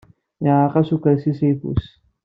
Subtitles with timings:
[0.43, 1.85] Yeɛreq-as urkas-is ayeffus.